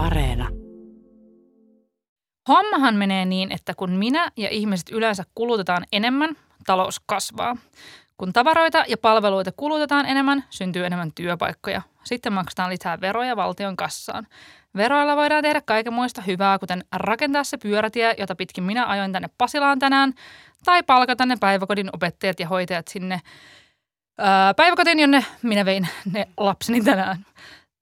[0.00, 0.48] Areena.
[2.48, 7.56] Hommahan menee niin, että kun minä ja ihmiset yleensä kulutetaan enemmän, talous kasvaa.
[8.16, 11.82] Kun tavaroita ja palveluita kulutetaan enemmän, syntyy enemmän työpaikkoja.
[12.04, 14.26] Sitten maksetaan lisää veroja valtion kassaan.
[14.76, 19.28] Veroilla voidaan tehdä kaiken muista hyvää, kuten rakentaa se pyörätie, jota pitkin minä ajoin tänne
[19.38, 20.14] Pasilaan tänään,
[20.64, 23.20] tai palkata ne päiväkodin opettajat ja hoitajat sinne
[24.18, 27.26] ää, päiväkotiin, jonne minä vein ne lapseni tänään.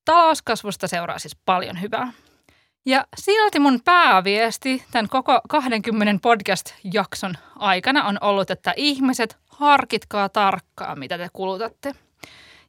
[0.09, 2.13] Talouskasvusta seuraa siis paljon hyvää.
[2.87, 10.99] Ja silti mun pääviesti tämän koko 20 podcast-jakson aikana on ollut, että ihmiset, harkitkaa tarkkaan,
[10.99, 11.95] mitä te kulutatte.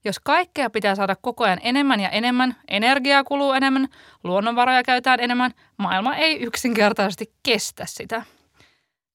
[0.06, 3.88] Jos kaikkea pitää saada koko ajan enemmän ja enemmän, energiaa kuluu enemmän,
[4.24, 8.24] luonnonvaroja käytetään enemmän, maailma ei yksinkertaisesti kestä sitä.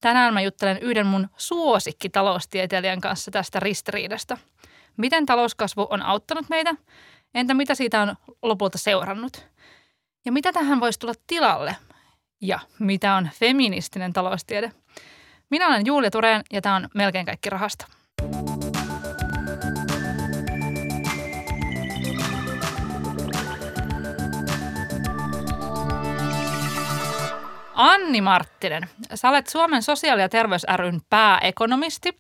[0.01, 4.38] Tänään mä juttelen yhden mun suosikki taloustieteilijän kanssa tästä ristiriidasta.
[4.96, 6.74] Miten talouskasvu on auttanut meitä?
[7.34, 9.48] Entä mitä siitä on lopulta seurannut?
[10.24, 11.77] Ja mitä tähän voisi tulla tilalle?
[12.41, 14.73] Ja mitä on feministinen taloustiede?
[15.51, 17.87] Minä olen Julia Tureen ja tämä on Melkein kaikki rahasta.
[27.74, 32.18] Anni Marttinen, sä olet Suomen sosiaali- ja terveys ryn pääekonomisti.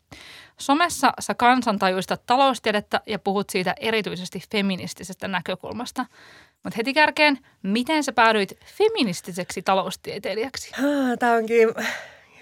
[0.60, 6.06] Somessa sä kansantajuistat taloustiedettä ja puhut siitä erityisesti feministisestä näkökulmasta.
[6.62, 10.72] Mutta heti kärkeen, miten sä päädyit feministiseksi taloustieteilijäksi?
[11.18, 11.68] Tämä onkin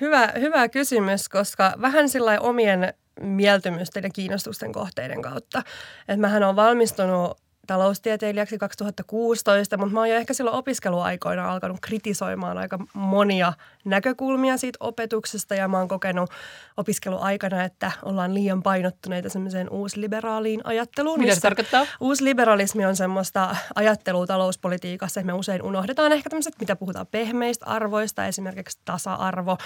[0.01, 5.63] hyvä, hyvä kysymys, koska vähän sillä omien mieltymysten ja kiinnostusten kohteiden kautta.
[6.09, 12.59] Että mähän on valmistunut taloustieteilijäksi 2016, mutta mä oon jo ehkä silloin opiskeluaikoina alkanut kritisoimaan
[12.59, 13.53] aika monia
[13.85, 16.31] näkökulmia siitä opetuksesta ja mä oon kokenut
[16.77, 21.19] opiskeluaikana, että ollaan liian painottuneita semmoiseen uusliberaaliin ajatteluun.
[21.21, 21.87] Mitä se tarkoittaa?
[22.01, 28.27] Uusliberalismi on semmoista ajattelua talouspolitiikassa, että me usein unohdetaan ehkä tämmöiset, mitä puhutaan pehmeistä arvoista,
[28.27, 29.57] esimerkiksi tasa-arvo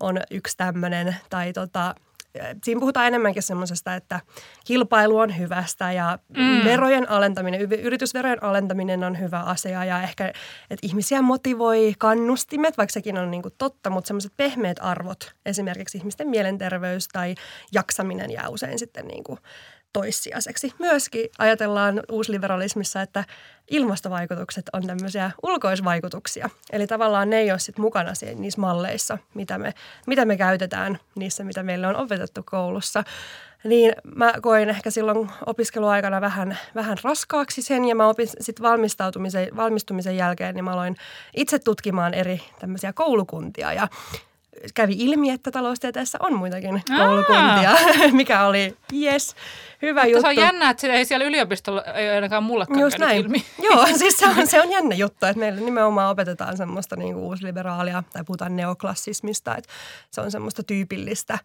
[0.00, 1.94] on yksi tämmöinen, tai tota,
[2.64, 4.20] siinä puhutaan enemmänkin semmoisesta, että
[4.64, 6.64] kilpailu on hyvästä ja mm.
[6.64, 10.28] verojen alentaminen, yritysverojen alentaminen on hyvä asia ja ehkä,
[10.70, 15.98] että ihmisiä motivoi kannustimet, vaikka sekin on niin kuin totta, mutta semmoiset pehmeät arvot, esimerkiksi
[15.98, 17.34] ihmisten mielenterveys tai
[17.72, 19.38] jaksaminen jää usein sitten niin kuin
[19.96, 20.74] toissijaiseksi.
[20.78, 23.24] Myöskin ajatellaan uusliberalismissa, että
[23.70, 26.50] ilmastovaikutukset on tämmöisiä ulkoisvaikutuksia.
[26.72, 29.74] Eli tavallaan ne ei ole sit mukana niissä malleissa, mitä me,
[30.06, 33.04] mitä me käytetään niissä, mitä meille on opetettu koulussa.
[33.64, 39.48] Niin mä koin ehkä silloin opiskeluaikana vähän, vähän raskaaksi sen ja mä opin sitten valmistautumisen,
[39.56, 40.96] valmistumisen jälkeen, niin mä aloin
[41.36, 43.88] itse tutkimaan eri tämmöisiä koulukuntia ja
[44.74, 47.70] kävi ilmi, että taloustieteessä on muitakin koulukuntia,
[48.12, 49.34] mikä oli yes,
[49.86, 50.22] hyvä Mutta juttu.
[50.22, 53.20] se on jännä, että ei siellä yliopistolla ei ainakaan mullekaan Just näin.
[53.20, 53.44] ilmi.
[53.70, 57.24] Joo, siis se on, se on jännä juttu, että meillä nimenomaan opetetaan semmoista niin kuin
[57.24, 59.72] uusliberaalia tai puhutaan neoklassismista, että
[60.10, 61.38] se on semmoista tyypillistä,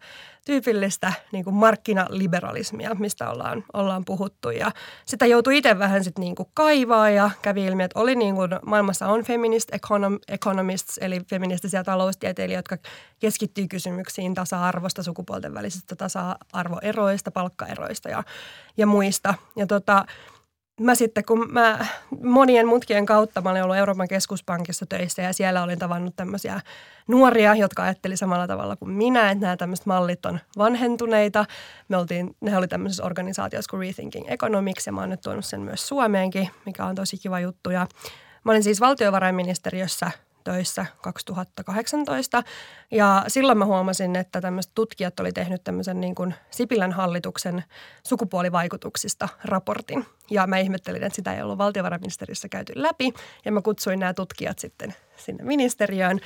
[0.46, 4.50] tyypillistä niin kuin markkinaliberalismia, mistä ollaan, ollaan puhuttu.
[4.50, 4.70] Ja
[5.04, 8.50] sitä joutui itse vähän sitten niin kuin kaivaa ja kävi ilmi, että oli niin kuin,
[8.66, 12.88] maailmassa on feminist econom, economists, eli feministisiä taloustieteilijöitä, jotka
[13.22, 18.22] keskittyy kysymyksiin tasa-arvosta, sukupuolten välisistä tasa-arvoeroista, palkkaeroista ja,
[18.76, 19.34] ja muista.
[19.56, 20.06] Ja tota,
[20.80, 21.86] mä sitten, kun mä
[22.22, 26.60] monien mutkien kautta, mä olin ollut Euroopan keskuspankissa töissä ja siellä olin tavannut tämmöisiä
[27.08, 31.44] nuoria, jotka ajatteli samalla tavalla kuin minä, että nämä tämmöiset mallit on vanhentuneita.
[31.88, 35.60] Me oltiin, ne oli tämmöisessä organisaatiossa kuin Rethinking Economics ja mä oon nyt tuonut sen
[35.60, 37.70] myös Suomeenkin, mikä on tosi kiva juttu.
[37.70, 37.86] Ja
[38.44, 40.10] mä olin siis valtiovarainministeriössä
[40.44, 42.42] töissä 2018.
[42.90, 47.64] Ja silloin mä huomasin, että tämmöiset tutkijat oli tehnyt tämmöisen niin kuin Sipilän hallituksen
[48.06, 50.06] sukupuolivaikutuksista raportin.
[50.30, 53.12] Ja mä ihmettelin, että sitä ei ollut valtiovarainministeriössä käyty läpi.
[53.44, 56.20] Ja mä kutsuin nämä tutkijat sitten sinne ministeriöön.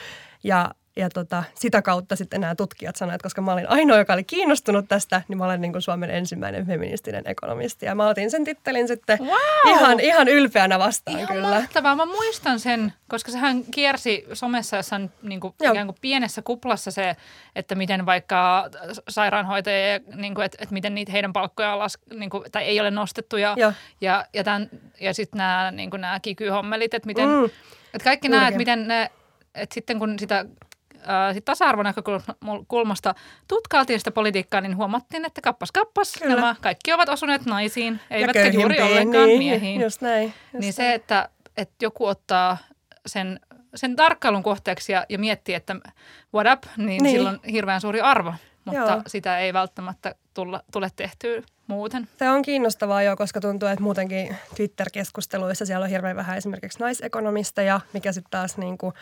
[0.44, 4.12] Ja ja tota, sitä kautta sitten nämä tutkijat sanoivat, että koska mä olin ainoa, joka
[4.12, 7.86] oli kiinnostunut tästä, niin mä olen niin kuin Suomen ensimmäinen feministinen ekonomisti.
[7.86, 9.28] Ja mä otin sen tittelin sitten Wow!
[9.76, 11.48] ihan, ihan ylpeänä vastaan Ihan kyllä.
[11.48, 11.96] mahtavaa.
[11.96, 15.72] Mä muistan sen, koska sehän kiersi somessa jossain niin kuin, Joo.
[15.72, 17.16] ikään kuin pienessä kuplassa se,
[17.56, 18.70] että miten vaikka
[19.08, 22.90] sairaanhoitajia, niin kuin, että, että miten niitä heidän palkkojaan las, niin kuin, tai ei ole
[22.90, 23.72] nostettu ja, Joo.
[24.00, 24.68] ja, ja, tämän,
[25.00, 27.44] ja sitten nämä, niin kuin nämä kikyhommelit, että miten, Mm.
[27.94, 29.10] että kaikki nämä, että miten ne,
[29.54, 30.44] että sitten kun sitä
[31.06, 33.14] ää, sit tasa-arvonäkökulmasta
[33.48, 36.34] tutkailtiin sitä politiikkaa, niin huomattiin, että kappas kappas, Kyllä.
[36.34, 39.80] nämä kaikki ovat osuneet naisiin, eivätkä juuri köyhimpiin, ollenkaan niin, miehiin.
[39.80, 40.24] Just näin.
[40.52, 42.58] Just Niin se, että, että joku ottaa
[43.06, 43.40] sen,
[43.74, 45.76] sen tarkkailun kohteeksi ja, ja miettii, että
[46.34, 47.02] what up, niin, Niin.
[47.02, 47.16] niin.
[47.16, 49.02] sillä on hirveän suuri arvo, mutta Joo.
[49.06, 52.08] sitä ei välttämättä tulla, tule tehtyä muuten?
[52.18, 57.80] Se on kiinnostavaa jo, koska tuntuu, että muutenkin Twitter-keskusteluissa siellä on hirveän vähän esimerkiksi naisekonomisteja,
[57.92, 58.94] mikä sitten taas niin kuin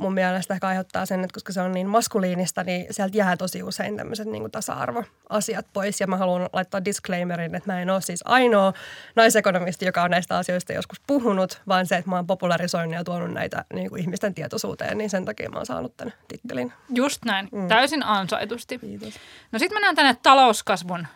[0.00, 3.62] mun mielestä ehkä aiheuttaa sen, että koska se on niin maskuliinista, niin sieltä jää tosi
[3.62, 6.00] usein tämmöiset niin tasa-arvoasiat pois.
[6.00, 8.72] Ja mä haluan laittaa disclaimerin, että mä en ole siis ainoa
[9.16, 13.30] naisekonomisti, joka on näistä asioista joskus puhunut, vaan se, että mä oon popularisoinut ja tuonut
[13.30, 16.72] näitä niin kuin ihmisten tietoisuuteen, niin sen takia mä oon saanut tämän tittelin.
[16.94, 17.68] Just näin, mm.
[17.68, 18.78] täysin ansaitusti.
[18.78, 19.14] Kiitos.
[19.52, 21.06] No sitten mennään tänne talouskasvun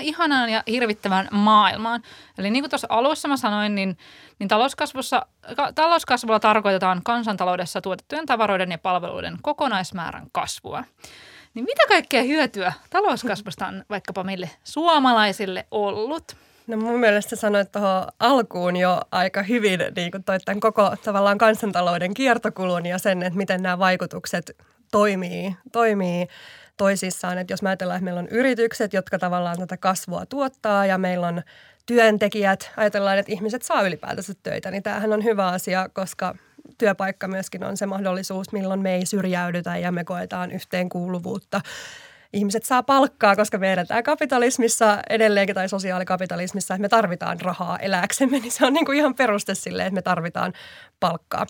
[0.00, 2.02] ihanaan ja hirvittävään maailmaan.
[2.38, 3.98] Eli niin kuin tuossa alussa mä sanoin, niin,
[4.38, 5.26] niin talouskasvussa,
[5.74, 10.84] talouskasvulla tarkoitetaan kansantaloudessa tuotettujen tavaroiden ja palveluiden kokonaismäärän kasvua.
[11.54, 16.36] Niin mitä kaikkea hyötyä talouskasvusta on vaikkapa meille suomalaisille ollut?
[16.66, 21.38] No mun mielestä sanoit tuohon alkuun jo aika hyvin niin kuin toi tämän koko tavallaan
[21.38, 24.56] kansantalouden kiertokulun ja sen, että miten nämä vaikutukset
[24.90, 26.28] toimii, toimii
[26.76, 27.38] toisissaan.
[27.38, 31.26] Että jos mä ajatellaan, että meillä on yritykset, jotka tavallaan tätä kasvua tuottaa ja meillä
[31.26, 31.42] on
[31.86, 36.34] työntekijät, ajatellaan, että ihmiset saa ylipäätänsä töitä, niin tämähän on hyvä asia, koska
[36.78, 41.60] työpaikka myöskin on se mahdollisuus, milloin me ei syrjäydytä ja me koetaan yhteenkuuluvuutta.
[42.32, 48.38] Ihmiset saa palkkaa, koska me edetään kapitalismissa edelleenkin tai sosiaalikapitalismissa, että me tarvitaan rahaa eläksemme,
[48.38, 50.52] niin se on niin kuin ihan peruste sille, että me tarvitaan
[51.00, 51.46] palkkaa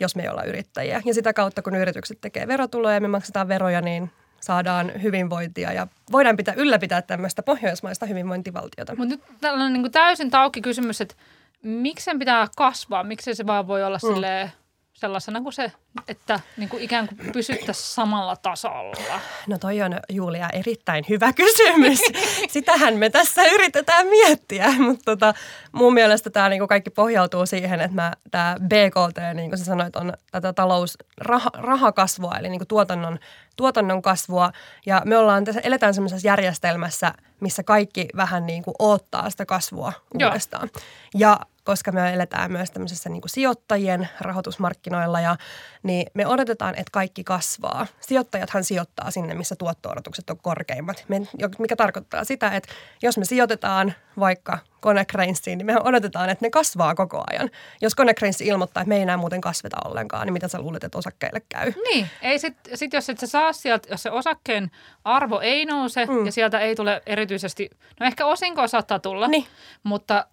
[0.00, 1.02] jos me ei olla yrittäjiä.
[1.04, 4.10] Ja sitä kautta, kun yritykset tekee verotuloja ja me maksetaan veroja, niin
[4.44, 8.94] saadaan hyvinvointia ja voidaan pitää, ylläpitää tämmöistä pohjoismaista hyvinvointivaltiota.
[8.96, 11.14] Mutta nyt tällainen niin täysin tauki kysymys, että
[11.62, 13.04] miksi sen pitää kasvaa?
[13.04, 14.14] Miksi se vaan voi olla mm.
[14.14, 14.52] silleen
[14.94, 15.72] sellaisena kuin se,
[16.08, 19.20] että niin kuin ikään kuin pysyttäisiin samalla tasolla?
[19.46, 21.98] No toi on Julia erittäin hyvä kysymys.
[22.48, 25.34] Sitähän me tässä yritetään miettiä, mutta tota,
[25.72, 29.96] mun mielestä tämä niin kaikki pohjautuu siihen, että mä, tämä BKT, niin kuin sä sanoit,
[29.96, 33.18] on tätä talous, rah, rahakasvua, eli niin kuin tuotannon,
[33.56, 34.52] tuotannon kasvua.
[34.86, 39.92] Ja me ollaan tässä, eletään semmoisessa järjestelmässä, missä kaikki vähän niin kuin oottaa sitä kasvua
[40.18, 40.28] Joo.
[40.28, 40.70] uudestaan.
[41.14, 45.36] Ja koska me eletään myös tämmöisessä niin kuin sijoittajien rahoitusmarkkinoilla, ja,
[45.82, 47.86] niin me odotetaan, että kaikki kasvaa.
[48.00, 51.22] Sijoittajathan sijoittaa sinne, missä tuotto-odotukset on korkeimmat, me,
[51.58, 52.68] mikä tarkoittaa sitä, että
[53.02, 57.50] jos me sijoitetaan vaikka Konecrainsiin, niin me odotetaan, että ne kasvaa koko ajan.
[57.80, 60.98] Jos Konecrains ilmoittaa, että me ei enää muuten kasveta ollenkaan, niin mitä sä luulet, että
[60.98, 61.72] osakkeille käy?
[61.92, 64.70] Niin, ei sit, sit jos et sä saa sieltä, jos se osakkeen
[65.04, 66.26] arvo ei nouse mm.
[66.26, 67.70] ja sieltä ei tule erityisesti,
[68.00, 69.46] no ehkä osinkoa saattaa tulla, niin.
[69.82, 70.26] mutta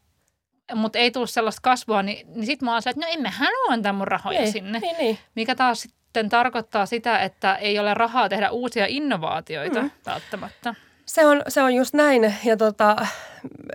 [0.76, 3.94] mutta ei tule sellaista kasvua, niin, niin sitten mä oon että no emme halua antaa
[3.94, 4.80] mun rahoja niin, sinne.
[4.80, 5.18] Niin, niin.
[5.36, 9.92] Mikä taas sitten tarkoittaa sitä, että ei ole rahaa tehdä uusia innovaatioita mm.
[10.06, 10.76] välttämättä.
[11.06, 12.96] Se on, se on just näin ja tota,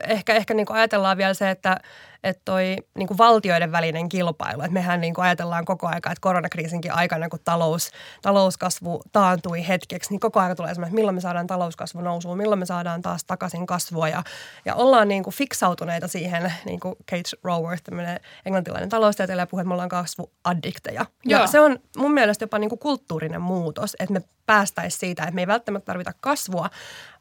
[0.08, 1.76] ehkä, ehkä niin ajatellaan vielä se, että
[2.24, 6.20] että toi niin kuin valtioiden välinen kilpailu, että mehän niin kuin ajatellaan koko aika, että
[6.20, 7.90] koronakriisinkin aikana, kun talous,
[8.22, 12.58] talouskasvu taantui hetkeksi, niin koko aika tulee semmoinen, että milloin me saadaan talouskasvu nousuun, milloin
[12.58, 14.22] me saadaan taas takaisin kasvua ja,
[14.64, 19.68] ja ollaan niin kuin fiksautuneita siihen, niin kuin Kate Raworth, tämmöinen englantilainen taloustieteilijä puhuu, että
[19.68, 21.06] me ollaan kasvuaddikteja.
[21.24, 21.46] Ja Joo.
[21.46, 25.42] se on mun mielestä jopa niin kuin kulttuurinen muutos, että me päästäisiin siitä, että me
[25.42, 26.70] ei välttämättä tarvita kasvua,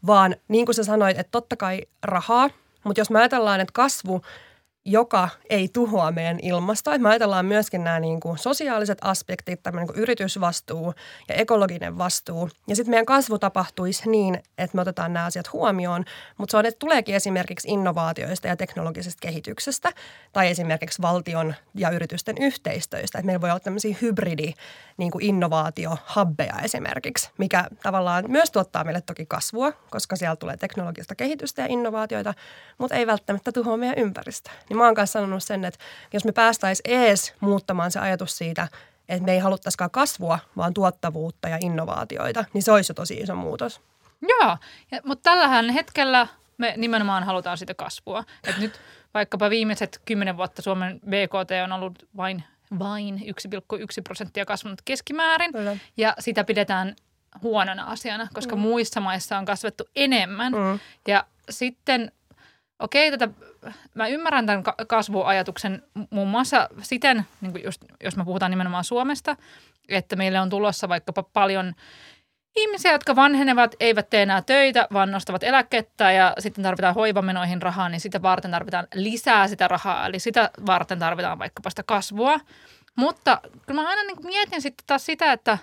[0.05, 2.49] vaan niin kuin sä sanoit, että totta kai rahaa,
[2.83, 4.21] mutta jos me ajatellaan, että kasvu
[4.85, 6.97] joka ei tuhoa meidän ilmastoa.
[6.97, 10.93] Me ajatellaan myöskin nämä niin kuin sosiaaliset aspektit, tämmöinen niin yritysvastuu
[11.29, 12.49] ja ekologinen vastuu.
[12.67, 16.05] Ja sitten meidän kasvu tapahtuisi niin, että me otetaan nämä asiat huomioon,
[16.37, 19.91] mutta se on, että tuleekin esimerkiksi innovaatioista ja teknologisesta kehityksestä
[20.33, 23.19] tai esimerkiksi valtion ja yritysten yhteistyöstä.
[23.19, 24.53] Että meillä voi olla tämmöisiä hybridi
[24.97, 31.15] niin kuin innovaatiohabbeja esimerkiksi, mikä tavallaan myös tuottaa meille toki kasvua, koska siellä tulee teknologista
[31.15, 32.33] kehitystä ja innovaatioita,
[32.77, 34.53] mutta ei välttämättä tuhoa meidän ympäristöä.
[34.75, 35.79] Niin mä oon kanssa sanonut sen, että
[36.13, 38.67] jos me päästäisiin ees muuttamaan se ajatus siitä,
[39.09, 43.35] että me ei haluttaisikaan kasvua, vaan tuottavuutta ja innovaatioita, niin se olisi jo tosi iso
[43.35, 43.81] muutos.
[44.21, 44.57] Joo,
[44.91, 46.27] ja, mutta tällähän hetkellä
[46.57, 48.23] me nimenomaan halutaan sitä kasvua.
[48.43, 48.79] Et nyt
[49.13, 52.43] vaikkapa viimeiset kymmenen vuotta Suomen BKT on ollut vain
[52.79, 53.21] vain 1,1
[54.03, 55.51] prosenttia kasvanut keskimäärin.
[55.51, 55.77] Kyllä.
[55.97, 56.95] Ja sitä pidetään
[57.41, 58.61] huonona asiana, koska mm.
[58.61, 60.53] muissa maissa on kasvettu enemmän.
[60.53, 60.79] Mm.
[61.07, 62.11] Ja sitten,
[62.79, 63.33] okei, okay, tätä,
[63.93, 69.35] mä ymmärrän tämän kasvuajatuksen muun muassa siten, niin kuin just, jos me puhutaan nimenomaan Suomesta,
[69.89, 71.73] että meille on tulossa vaikkapa paljon
[72.55, 77.89] ihmisiä, jotka vanhenevat, eivät tee enää töitä, vaan nostavat eläkettä ja sitten tarvitaan hoivamenoihin rahaa,
[77.89, 80.05] niin sitä varten tarvitaan lisää sitä rahaa.
[80.05, 82.39] Eli sitä varten tarvitaan vaikkapa sitä kasvua.
[82.95, 85.57] Mutta kyllä mä aina niin mietin sitten taas sitä, että,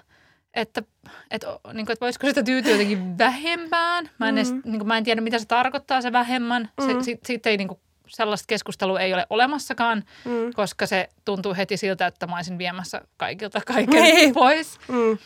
[0.54, 0.82] että,
[1.30, 4.10] että, niin kuin, että voisiko sitä tyytyä jotenkin vähempään.
[4.18, 4.52] Mä en, mm-hmm.
[4.52, 6.62] edes, niin kuin, mä en tiedä, mitä se tarkoittaa se vähemmän.
[6.62, 7.02] Mm-hmm.
[7.02, 10.52] Se, sit, ei niin kuin, sellaista keskustelua ei ole olemassakaan, mm.
[10.54, 14.34] koska se tuntuu heti siltä, että mä olisin viemässä kaikilta kaiken niin.
[14.34, 14.78] pois.
[14.88, 15.18] Mm.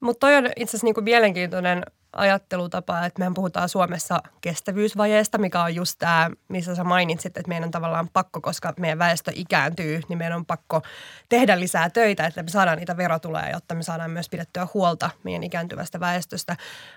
[0.00, 1.82] Mutta toi on itse asiassa niinku mielenkiintoinen
[2.16, 7.64] ajattelutapa, että mehän puhutaan Suomessa kestävyysvajeesta, mikä on just tämä, missä sä mainitsit, että meidän
[7.64, 10.82] on tavallaan pakko, koska meidän väestö ikääntyy, niin meidän on pakko
[11.28, 15.44] tehdä lisää töitä, että me saadaan niitä verotuloja, jotta me saadaan myös pidettyä huolta meidän
[15.44, 16.56] ikääntyvästä väestöstä.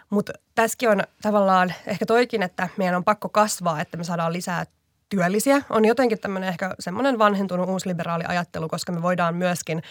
[0.09, 4.65] Mutta tässäkin on tavallaan ehkä toikin, että meidän on pakko kasvaa, että me saadaan lisää
[5.09, 5.61] työllisiä.
[5.69, 9.81] On jotenkin tämmöinen ehkä semmoinen vanhentunut uusliberaali ajattelu, koska me voidaan myöskin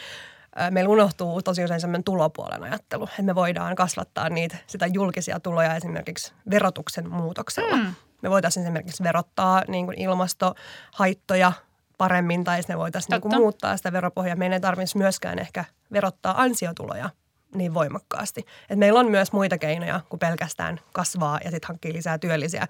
[0.71, 5.77] meillä unohtuu tosi usein semmoinen tulopuolen ajattelu, että me voidaan kasvattaa niitä, sitä julkisia tuloja
[5.77, 7.77] esimerkiksi verotuksen muutoksella.
[7.77, 7.95] Mm.
[8.23, 11.53] Me voitaisiin esimerkiksi verottaa niin kuin ilmastohaittoja
[11.99, 14.37] paremmin tai me voitaisiin niin kuin muuttaa sitä veropohjaa.
[14.37, 17.11] Meidän ei tarvitsisi myöskään ehkä verottaa ansiotuloja
[17.55, 18.47] niin voimakkaasti.
[18.71, 22.67] Et meillä on myös muita keinoja kuin pelkästään kasvaa ja sitten hankkia lisää työllisiä.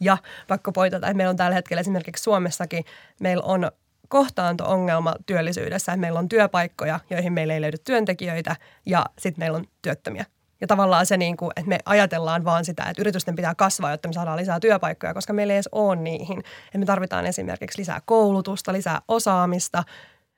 [0.00, 0.18] Ja
[0.48, 2.84] vaikka poitata, että meillä on tällä hetkellä esimerkiksi Suomessakin,
[3.20, 3.70] meillä on
[4.08, 8.56] kohtaanto-ongelma työllisyydessä, meillä on työpaikkoja, joihin meillä ei löydy työntekijöitä
[8.86, 10.24] ja sitten meillä on työttömiä.
[10.60, 14.08] Ja tavallaan se, niin kuin, että me ajatellaan vaan sitä, että yritysten pitää kasvaa, jotta
[14.08, 16.38] me saadaan lisää työpaikkoja, koska meillä ei edes ole niihin.
[16.66, 19.84] Että me tarvitaan esimerkiksi lisää koulutusta, lisää osaamista.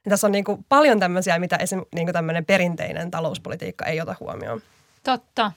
[0.08, 1.82] Tässä on niin kuin paljon tämmöisiä, mitä esim.
[1.94, 4.62] Niin kuin tämmöinen perinteinen talouspolitiikka ei ota huomioon.
[5.04, 5.52] Totta.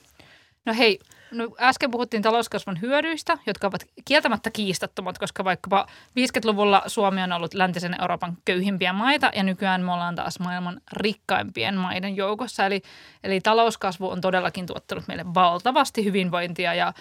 [0.65, 0.99] No hei,
[1.31, 5.87] No, äsken puhuttiin talouskasvun hyödyistä, jotka ovat kieltämättä kiistattomat, koska vaikkapa
[6.19, 11.75] 50-luvulla Suomi on ollut läntisen Euroopan köyhimpiä maita ja nykyään me ollaan taas maailman rikkaimpien
[11.75, 12.65] maiden joukossa.
[12.65, 12.81] Eli,
[13.23, 16.93] eli talouskasvu on todellakin tuottanut meille valtavasti hyvinvointia ja,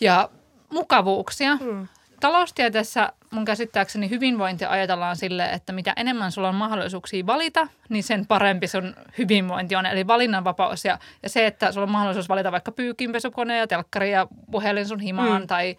[0.00, 0.30] ja
[0.72, 1.56] mukavuuksia.
[1.56, 1.88] Hmm
[2.20, 8.26] taloustieteessä mun käsittääkseni hyvinvointi ajatellaan sille, että mitä enemmän sulla on mahdollisuuksia valita, niin sen
[8.26, 9.86] parempi sun hyvinvointi on.
[9.86, 14.26] Eli valinnanvapaus ja, ja se, että sulla on mahdollisuus valita vaikka pyykinpesukone ja telkkari ja
[14.50, 15.46] puhelin sun himaan mm.
[15.46, 15.76] tai,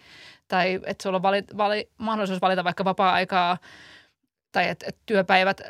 [0.48, 3.58] tai että sulla on vali, vali, mahdollisuus valita vaikka vapaa-aikaa
[4.52, 5.60] tai että et työpäivät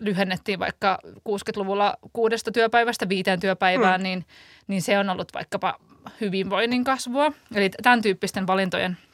[0.00, 4.02] lyhennettiin vaikka 60-luvulla kuudesta työpäivästä viiteen työpäivään, mm.
[4.02, 4.26] niin,
[4.66, 5.78] niin se on ollut vaikkapa
[6.20, 7.32] hyvinvoinnin kasvua.
[7.54, 8.96] Eli tämän tyyppisten valintojen–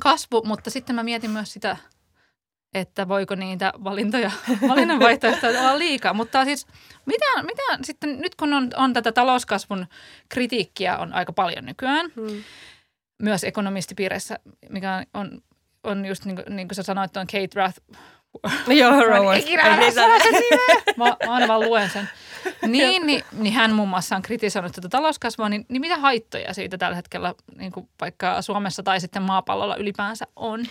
[0.00, 1.76] kasvu, mutta sitten mä mietin myös sitä,
[2.74, 4.30] että voiko niitä valintoja,
[4.68, 6.14] valinnan vaihtoehtoja olla liikaa.
[6.14, 6.66] Mutta siis
[7.06, 9.86] mitä, mitä sitten nyt kun on, on tätä talouskasvun
[10.28, 12.42] kritiikkiä on aika paljon nykyään, hmm.
[13.22, 15.42] myös ekonomistipiireissä, mikä on,
[15.84, 17.80] on just niin kuin, niin kuin sä sanoit, on Kate Rath.
[18.66, 19.38] Joo, Rowan.
[19.38, 19.60] Niin
[20.96, 22.08] Mä, mä aina vaan luen sen.
[22.66, 26.78] Niin, niin, niin hän muun muassa on kritisoinut tätä talouskasvua, niin, niin mitä haittoja siitä
[26.78, 30.66] tällä hetkellä niin kuin vaikka Suomessa tai sitten maapallolla ylipäänsä on?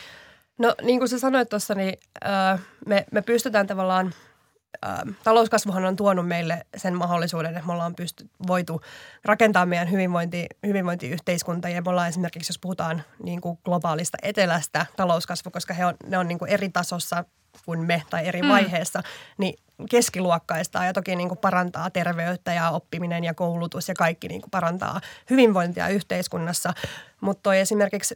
[0.57, 1.93] No niin kuin sä sanoit tuossa, niin
[2.25, 4.13] äh, me, me pystytään tavallaan
[4.85, 8.81] äh, talouskasvuhan on tuonut meille sen mahdollisuuden, että me ollaan pysty, voitu
[9.25, 11.69] rakentaa meidän hyvinvointi, hyvinvointiyhteiskunta.
[11.69, 16.17] Ja me ollaan esimerkiksi, jos puhutaan niin kuin globaalista etelästä talouskasvu, koska he on, ne
[16.17, 17.25] on niin kuin eri tasossa
[17.65, 18.47] kuin me tai eri mm.
[18.47, 19.03] vaiheessa,
[19.37, 19.59] niin
[19.89, 24.51] keskiluokkaista ja toki niin kuin parantaa terveyttä ja oppiminen ja koulutus ja kaikki niin kuin
[24.51, 26.73] parantaa hyvinvointia yhteiskunnassa.
[27.21, 28.15] Mutta esimerkiksi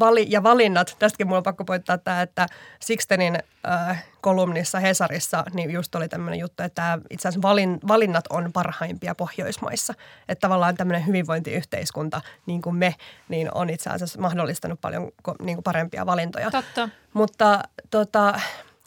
[0.00, 2.46] vali, ja valinnat, tästäkin mulla on pakko poittaa tämä, että
[2.80, 3.38] Sixtenin
[3.68, 9.14] äh, kolumnissa Hesarissa, niin just oli tämmöinen juttu, että itse asiassa valin, valinnat on parhaimpia
[9.14, 9.94] Pohjoismaissa.
[10.28, 12.94] Että tavallaan tämmöinen hyvinvointiyhteiskunta, niin kuin me,
[13.28, 15.10] niin on itse asiassa mahdollistanut paljon
[15.42, 16.50] niin kuin parempia valintoja.
[16.50, 16.88] Totta.
[17.12, 18.40] Mutta tota,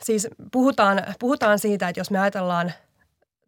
[0.03, 2.73] siis puhutaan, puhutaan siitä, että jos me ajatellaan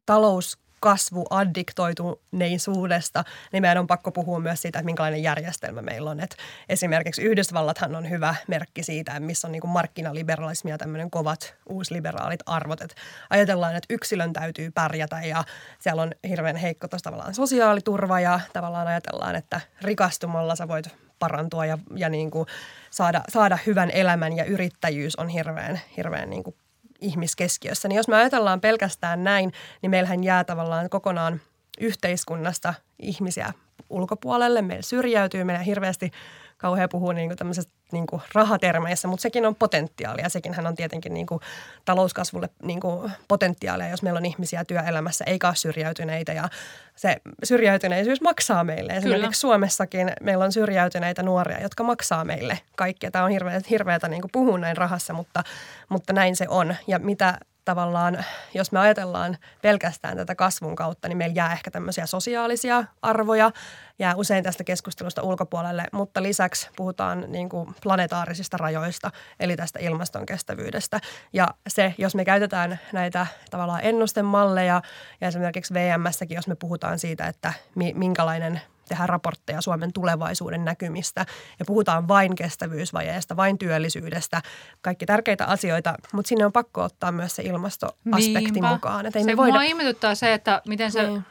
[0.05, 6.19] talous kasvu addiktoituneisuudesta, niin meidän on pakko puhua myös siitä, että minkälainen järjestelmä meillä on.
[6.19, 6.37] Et
[6.69, 12.81] esimerkiksi Yhdysvallathan on hyvä merkki siitä, missä on niin markkinaliberalismi ja tämmöinen kovat uusliberaalit arvot.
[12.81, 12.95] Et
[13.29, 15.43] ajatellaan, että yksilön täytyy pärjätä ja
[15.79, 21.77] siellä on hirveän heikko tavallaan sosiaaliturva ja tavallaan ajatellaan, että rikastumalla sä voit parantua ja,
[21.95, 22.47] ja niin kuin
[22.91, 26.55] saada, saada hyvän elämän ja yrittäjyys on hirveän, hirveän niin kuin
[27.01, 27.87] ihmiskeskiössä.
[27.87, 31.41] Niin jos me ajatellaan pelkästään näin, niin meillähän jää tavallaan kokonaan
[31.79, 33.53] yhteiskunnasta ihmisiä
[33.89, 34.61] ulkopuolelle.
[34.61, 36.11] Meillä syrjäytyy, meidän hirveästi
[36.57, 40.29] kauhean puhua niin kuin tämmöisestä niin kuin rahatermeissä, mutta sekin on potentiaalia.
[40.29, 41.41] Sekin hän on tietenkin niin kuin
[41.85, 46.33] talouskasvulle niin kuin potentiaalia, jos meillä on ihmisiä työelämässä eikä ole syrjäytyneitä.
[46.33, 46.49] Ja
[46.95, 48.93] se syrjäytyneisyys maksaa meille.
[48.93, 49.31] Esimerkiksi Kyllä.
[49.33, 53.11] Suomessakin meillä on syrjäytyneitä nuoria, jotka maksaa meille kaikkea.
[53.11, 55.43] Tämä on hirveä, hirveätä niin kuin puhua näin rahassa, mutta,
[55.89, 56.75] mutta näin se on.
[56.87, 57.37] Ja mitä
[57.67, 63.51] tavallaan, jos me ajatellaan pelkästään tätä kasvun kautta, niin meillä jää ehkä tämmöisiä sosiaalisia arvoja,
[63.99, 70.25] jää usein tästä keskustelusta ulkopuolelle, mutta lisäksi puhutaan niin kuin planetaarisista rajoista, eli tästä ilmaston
[70.25, 70.99] kestävyydestä.
[71.33, 74.81] Ja se, jos me käytetään näitä tavallaan ennustemalleja
[75.21, 77.53] ja esimerkiksi VMSsäkin, jos me puhutaan siitä, että
[77.93, 81.25] minkälainen tehdä raportteja Suomen tulevaisuuden näkymistä
[81.59, 84.41] ja puhutaan vain kestävyysvajeesta, vain työllisyydestä,
[84.81, 88.69] kaikki tärkeitä asioita, mutta sinne on pakko ottaa myös se ilmastoaspekti Niinpä.
[88.69, 89.05] mukaan.
[89.05, 89.61] Että ei se voida...
[89.61, 91.07] ihmetyttää se, että miten se...
[91.07, 91.23] Niin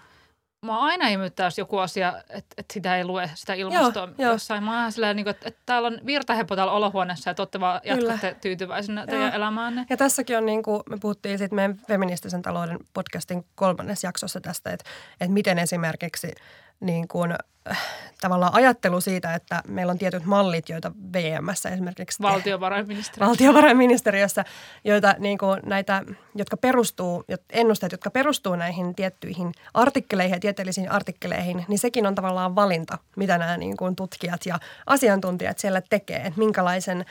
[0.66, 4.32] mua aina ihmetyttää, jos joku asia, että, että sitä ei lue, sitä ilmastoa joo.
[4.32, 4.64] jossain.
[4.64, 7.80] Mä oon silleen, niin että, että täällä on virtaheppo täällä olohuoneessa ja te olette vaan
[7.82, 8.12] Kyllä.
[8.12, 9.06] jatkatte tyytyväisenä Joo.
[9.06, 9.86] teidän elämäänne.
[9.90, 14.70] Ja tässäkin on niin kuin, me puhuttiin siitä meidän feministisen talouden podcastin kolmannes jaksossa tästä,
[14.70, 16.32] että, että miten esimerkiksi
[16.80, 17.34] niin kuin,
[17.70, 17.78] äh,
[18.20, 23.26] tavallaan ajattelu siitä, että meillä on tietyt mallit, joita VMssä esimerkiksi te- Valtiovarainministeri.
[23.26, 24.44] valtiovarainministeriössä,
[24.84, 26.02] joita niin kuin näitä,
[26.34, 32.54] jotka perustuu, ennusteet, jotka perustuu näihin tiettyihin artikkeleihin ja tieteellisiin artikkeleihin, niin sekin on tavallaan
[32.54, 37.04] valinta, mitä nämä niin kuin tutkijat ja asiantuntijat siellä tekee, että minkälaisen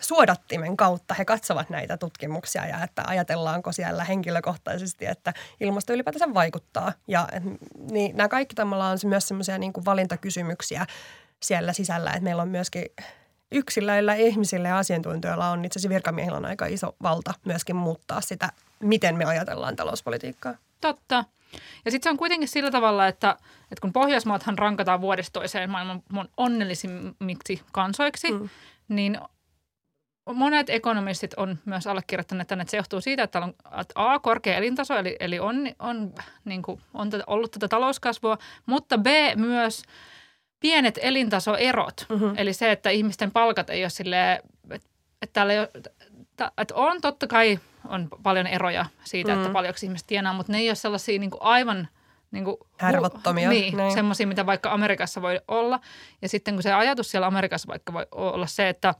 [0.00, 6.92] suodattimen kautta he katsovat näitä tutkimuksia ja että ajatellaanko siellä henkilökohtaisesti, että ilmasto ylipäätänsä vaikuttaa.
[7.08, 7.28] Ja
[7.90, 10.86] niin nämä kaikki tavallaan on myös semmoisia niin valintakysymyksiä
[11.42, 12.84] siellä sisällä, että meillä on myöskin
[13.52, 18.52] yksilöillä, ihmisillä ja asiantuntijoilla on itse asiassa virkamiehillä on aika iso valta myöskin muuttaa sitä,
[18.80, 20.54] miten me ajatellaan talouspolitiikkaa.
[20.80, 21.24] Totta.
[21.84, 26.02] Ja sitten se on kuitenkin sillä tavalla, että, että kun Pohjoismaathan rankataan vuodesta toiseen maailman
[26.36, 28.48] onnellisimmiksi kansoiksi, mm.
[28.88, 29.18] niin
[30.34, 34.56] monet ekonomistit on myös allekirjoittaneet tänne, että se johtuu siitä, että on että A, korkea
[34.56, 36.14] elintaso, eli, eli on, on,
[36.44, 39.06] niin kuin, on ollut tätä talouskasvua, mutta B,
[39.36, 39.82] myös
[40.60, 42.06] pienet elintasoerot.
[42.08, 42.34] Mm-hmm.
[42.36, 44.38] Eli se, että ihmisten palkat ei ole silleen,
[44.70, 44.88] että,
[45.22, 45.70] että täällä ei ole,
[46.58, 49.40] että on totta kai on paljon eroja siitä, mm.
[49.40, 51.88] että paljonko ihmiset tienaa, mutta ne ei ole sellaisia niin kuin aivan
[52.30, 53.92] niin kuin, Härvottomia, Niin, niin.
[53.92, 55.80] semmoisia, mitä vaikka Amerikassa voi olla.
[56.22, 58.94] Ja sitten kun se ajatus siellä Amerikassa vaikka voi olla se, että,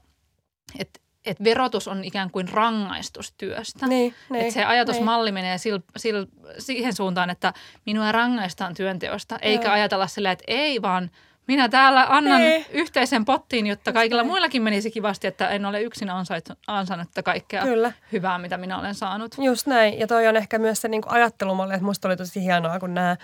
[0.79, 3.87] että, että verotus on ikään kuin rangaistus työstä.
[3.87, 5.33] Niin, niin, että se ajatusmalli niin.
[5.33, 6.17] menee sil, sil,
[6.59, 7.53] siihen suuntaan, että
[7.85, 9.73] minua rangaistaan työnteosta, eikä Joo.
[9.73, 11.11] ajatella sillä, että ei vaan
[11.47, 12.65] minä täällä annan Niin.
[12.71, 14.31] yhteisen pottiin, jotta kaikilla näin.
[14.31, 17.91] muillakin menisi kivasti, että en ole yksin ansait- ansainnut kaikkea Kyllä.
[18.11, 19.35] hyvää, mitä minä olen saanut.
[19.37, 19.99] Just näin.
[19.99, 22.93] Ja toi on ehkä myös se niin kuin ajattelumalli, että musta oli tosi hienoa, kun
[22.93, 23.17] nämä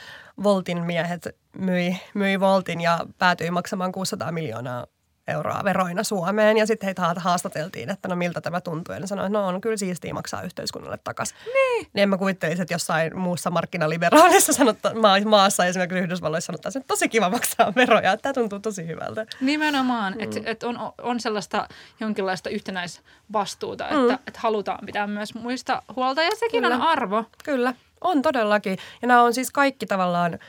[0.43, 4.88] Voltin miehet myi, myi Voltin ja päätyi maksamaan 600 miljoonaa
[5.27, 6.58] euroa veroina Suomeen.
[6.58, 8.94] Ja sitten heitä ha- haastateltiin, että no miltä tämä tuntuu.
[8.94, 11.38] Ja ne sanoi, että no on kyllä siistiä maksaa yhteiskunnalle takaisin.
[11.53, 11.88] Niin.
[11.94, 16.88] niin en mä kuvittelisin, että jossain muussa markkinaliberaalissa sanotta, maa, maassa, esimerkiksi Yhdysvalloissa sanottaisiin, että
[16.88, 18.12] tosi kiva maksaa veroja.
[18.12, 19.25] Että Tämä tuntuu tosi hyvältä.
[19.42, 20.20] Nimenomaan, mm.
[20.20, 21.68] että et on, on sellaista
[22.00, 24.01] jonkinlaista yhtenäisvastuuta, mm.
[24.01, 26.75] että et halutaan pitää myös muista huolta ja sekin Kyllä.
[26.75, 27.25] on arvo.
[27.44, 28.77] Kyllä, on todellakin.
[29.01, 30.40] Ja nämä on siis kaikki tavallaan,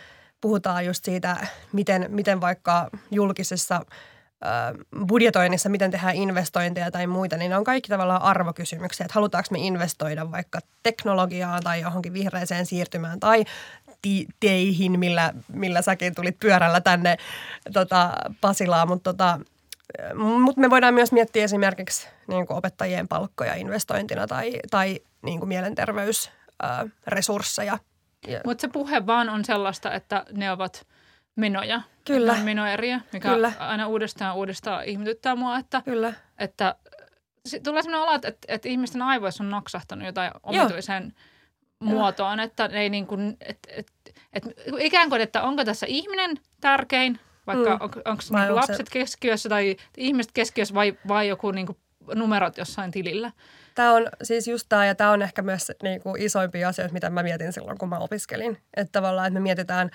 [0.41, 3.81] puhutaan just siitä, miten, miten vaikka julkisessa
[5.09, 9.59] budjetoinnissa, miten tehdään investointeja tai muita, niin ne on kaikki tavallaan arvokysymyksiä, että halutaanko me
[9.59, 13.45] investoida vaikka teknologiaan tai johonkin vihreiseen siirtymään tai
[14.41, 17.17] teihin, millä, millä säkin tulit pyörällä tänne
[17.73, 19.41] tota, Pasilaan, mutta tota,
[20.15, 25.49] mutta me voidaan myös miettiä esimerkiksi niin kuin opettajien palkkoja investointina tai, tai niin kuin
[25.49, 27.79] mielenterveysresursseja.
[28.27, 30.87] Ja, Mutta se puhe vaan on sellaista, että ne ovat
[31.37, 31.81] menoja.
[32.05, 32.33] Kyllä.
[32.33, 33.53] On menoeriä, mikä Kyllä.
[33.59, 36.75] aina uudestaan uudestaan ihmetyttää mua, että, kyllä, että
[37.65, 41.13] tulee sellainen olo, että, että ihmisten aivoissa on naksahtanut jotain omituiseen
[41.79, 43.93] muotoon, että ei niin kuin, että, että,
[44.33, 47.75] että ikään kuin, että onko tässä ihminen tärkein, vaikka Mm.
[47.75, 51.79] on, onko niin onko se- lapset keskiössä tai ihmiset keskiössä vai, vai joku niin kuin
[52.15, 53.33] numerot jossain tilillä.
[53.75, 57.11] Tämä on siis just tämä, ja tämä on ehkä myös niin kuin isoimpia asioita, mitä
[57.11, 58.59] mä mietin silloin, kun mä opiskelin.
[58.77, 59.91] Että tavallaan, että me mietitään,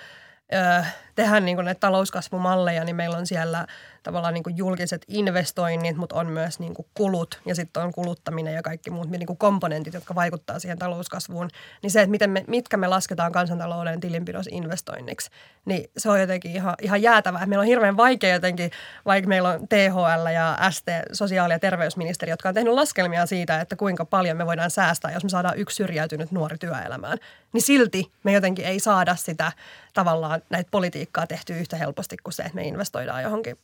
[0.54, 0.84] ö,
[1.16, 3.68] tehdään niin kuin näitä talouskasvumalleja, niin meillä on siellä
[4.04, 8.54] tavallaan niin kuin julkiset investoinnit, mutta on myös niin kuin kulut ja sitten on kuluttaminen
[8.54, 11.50] ja kaikki muut niin kuin komponentit, jotka vaikuttaa siihen talouskasvuun.
[11.84, 15.30] Niin se, että miten me, mitkä me lasketaan kansantalouden tilinpidossa investoinniksi,
[15.66, 17.46] niin se on jotenkin ihan, ihan jäätävää.
[17.46, 18.72] Meillä on hirveän vaikea jotenkin,
[19.06, 23.76] vaikka meillä on THL ja ST, sosiaali- ja terveysministeri, jotka on tehnyt laskelmia siitä, että
[23.76, 27.18] kuinka paljon me voidaan säästää, jos me saadaan yksi syrjäytynyt nuori työelämään.
[27.54, 29.52] Niin silti me jotenkin ei saada sitä
[29.94, 33.58] tavallaan näitä politiikkaa tehtyä yhtä helposti kuin se, että me investoidaan johonkin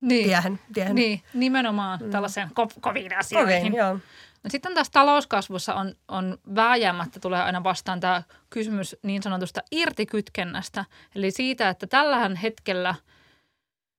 [0.00, 0.60] Niin, tiehen.
[0.74, 0.94] tiehen.
[0.94, 2.10] niin nimenomaan mm.
[2.10, 3.62] tällaiseen ko- koviin asioihin.
[3.62, 3.98] Kovin, joo.
[4.44, 10.84] No sitten taas talouskasvussa on, on vääjäämättä tulee aina vastaan tämä kysymys niin sanotusta irtikytkennästä.
[11.14, 12.94] Eli siitä, että tällähän hetkellä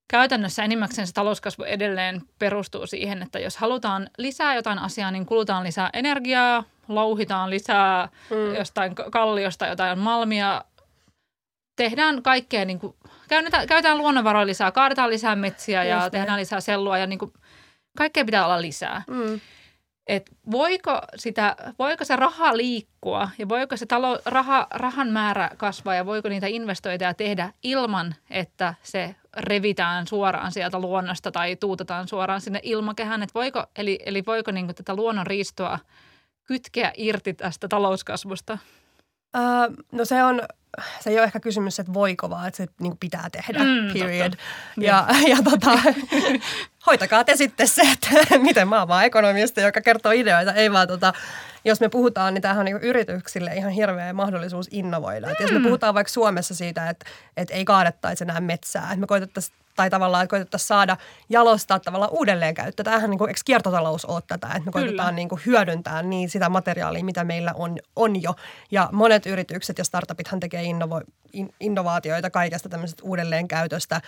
[0.08, 5.64] käytännössä enimmäkseen se talouskasvu edelleen perustuu siihen, että jos halutaan lisää jotain asiaa, niin kulutaan
[5.64, 8.56] lisää energiaa, louhitaan lisää mm.
[8.56, 10.64] jostain ka- kalliosta jotain malmia,
[11.76, 12.96] tehdään kaikkea, niin kuin,
[13.30, 17.34] käytetään, käytetään luonnonvaroja lisää, kaadetaan lisää metsiä ja Just tehdään lisää sellua ja niin kuin,
[17.98, 19.39] kaikkea pitää olla lisää Mm.
[20.08, 25.96] että voiko, sitä, voiko se raha liikkua ja voiko se talo, raha, rahan määrä kasvaa
[25.96, 32.42] ja voiko niitä investointeja tehdä ilman, että se revitään suoraan sieltä luonnosta tai tuutetaan suoraan
[32.42, 33.24] sinne ilmakehään.
[33.24, 35.80] Et voiko, eli, eli voiko niinku tätä luonnon riistoa
[36.44, 38.58] kytkeä irti tästä talouskasvusta?
[39.36, 39.42] Öö,
[39.92, 40.42] no se on
[40.99, 44.29] se ei ole ehkä kysymys, että voiko, vaan että se niin pitää tehdä, Mm, period.
[44.32, 44.43] totta.
[44.82, 45.71] Ja, ja tota,
[46.86, 50.88] hoitakaa te sitten se, että miten mä oon vaan ekonomisti, joka kertoo ideoita, ei vaan
[50.88, 51.13] tota,
[51.65, 55.30] jos me puhutaan, niin tämähän on niin yrityksille ihan hirveä mahdollisuus innovoida.
[55.32, 57.06] Et jos me puhutaan vaikka Suomessa siitä, että,
[57.38, 60.98] että ei kaadettaisi enää metsää, että me koitettaisiin tai tavallaan, että koitettaisiin saada
[61.30, 62.84] jalostaa tavallaan uudelleenkäyttöä.
[62.84, 66.50] Tämähän niin kuin, eikö kiertotalous ole tätä, että me koitetaan niin kuin hyödyntää niin sitä
[66.50, 68.36] materiaalia, mitä meillä on, on jo.
[68.72, 71.02] Ja monet yritykset ja startupithan tekee innovo,
[71.34, 74.02] in, innovaatioita kaikesta tämmöisestä uudelleenkäytöstä.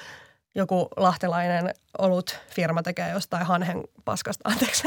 [0.56, 4.84] Joku lahtelainen olut firma tekee jostain hanhen paskasta, anteeksi.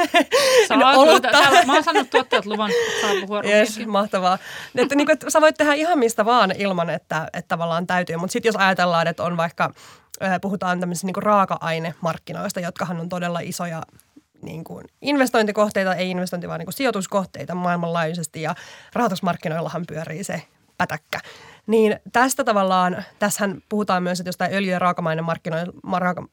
[0.69, 1.29] Saa olutta.
[1.31, 4.39] täällä, mä oon sanonut tuottajat luvan, saa puhua Yes, mahtavaa.
[4.75, 8.17] Että, niin kuin, että sä voit tehdä ihan mistä vaan ilman, että, että tavallaan täytyy.
[8.17, 9.71] Mutta sitten jos ajatellaan, että on vaikka,
[10.41, 13.83] puhutaan tämmöisistä niin raaka-ainemarkkinoista, jotkahan on todella isoja
[14.43, 18.55] niin kuin investointikohteita, ei investointi, vaan niin kuin sijoituskohteita maailmanlaajuisesti ja
[18.93, 20.43] rahoitusmarkkinoillahan pyörii se
[20.79, 21.21] pätäkkä.
[21.67, 26.29] Niin tästä tavallaan, tässähän puhutaan myös, että jostain öljy- ja raaka-ainemarkkinoilla, raaka,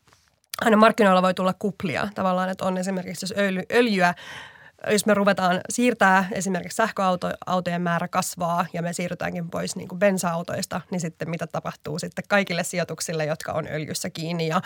[0.61, 4.13] aina markkinoilla voi tulla kuplia tavallaan, että on esimerkiksi jos öljy, öljyä,
[4.91, 10.81] jos me ruvetaan siirtää esimerkiksi sähköautojen määrä kasvaa ja me siirrytäänkin pois niin kuin bensa-autoista,
[10.91, 14.47] niin sitten mitä tapahtuu sitten kaikille sijoituksille, jotka on öljyssä kiinni.
[14.47, 14.61] Ja,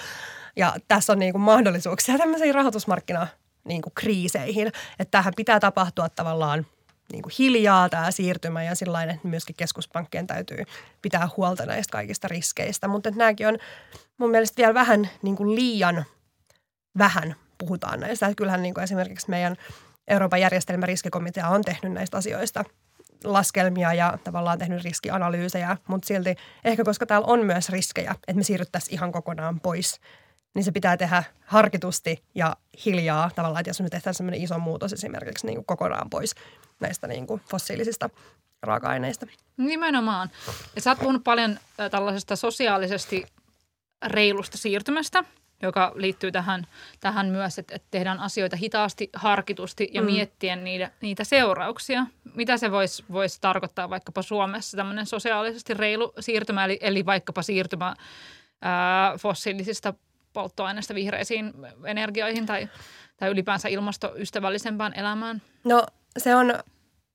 [0.56, 3.28] ja tässä on niin kuin mahdollisuuksia tämmöisiin rahoitusmarkkina
[3.64, 6.66] niin kriiseihin, että tähän pitää tapahtua tavallaan
[7.12, 10.64] niin kuin hiljaa tämä siirtymä ja sillä että myöskin keskuspankkien täytyy
[11.02, 12.88] pitää huolta näistä kaikista riskeistä.
[12.88, 13.58] Mutta nämäkin on
[14.18, 16.06] mun mielestä vielä vähän niin kuin liian
[16.98, 18.26] vähän puhutaan näistä.
[18.26, 19.56] Että kyllähän niin kuin esimerkiksi meidän
[20.08, 22.64] Euroopan järjestelmäriskikomitea on tehnyt näistä asioista
[23.24, 28.44] laskelmia ja tavallaan tehnyt riskianalyysejä, mutta silti ehkä koska täällä on myös riskejä, että me
[28.44, 30.00] siirryttäisiin ihan kokonaan pois,
[30.56, 34.94] niin se pitää tehdä harkitusti ja hiljaa tavallaan, että jos me tehdään sellainen iso muutos
[34.94, 36.36] esimerkiksi niin kuin kokonaan pois
[36.80, 38.10] näistä niin kuin fossiilisista
[38.62, 39.26] raaka-aineista.
[39.58, 40.30] Nimenomaan.
[40.76, 43.26] Ja sä oot puhunut paljon äh, tällaisesta sosiaalisesti
[44.06, 45.24] reilusta siirtymästä,
[45.62, 46.68] joka liittyy tähän,
[47.00, 50.06] tähän myös, että, että tehdään asioita hitaasti, harkitusti ja mm.
[50.06, 52.06] miettien niitä, niitä seurauksia.
[52.34, 57.96] Mitä se voisi vois tarkoittaa vaikkapa Suomessa tämmöinen sosiaalisesti reilu siirtymä, eli, eli vaikkapa siirtymä
[58.62, 59.94] ää, fossiilisista
[60.34, 61.54] polttoaineista vihreisiin
[61.86, 62.70] energioihin tai,
[63.18, 65.42] tai ylipäänsä ilmastoystävällisempään elämään?
[65.64, 65.86] No
[66.18, 66.54] se on